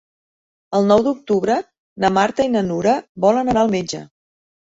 El 0.77 0.87
nou 0.91 1.03
d'octubre 1.07 1.57
na 2.05 2.11
Marta 2.15 2.47
i 2.49 2.51
na 2.55 2.65
Nura 2.71 2.97
volen 3.27 3.51
anar 3.53 3.67
al 3.67 3.73
metge. 3.79 4.01